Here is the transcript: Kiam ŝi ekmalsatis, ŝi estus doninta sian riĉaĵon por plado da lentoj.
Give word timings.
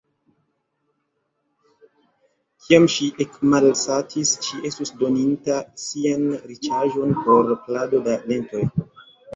Kiam 2.65 2.89
ŝi 2.95 3.11
ekmalsatis, 3.27 4.33
ŝi 4.47 4.63
estus 4.71 4.95
doninta 5.03 5.61
sian 5.85 6.29
riĉaĵon 6.55 7.17
por 7.23 7.57
plado 7.69 8.07
da 8.11 8.21
lentoj. 8.33 8.69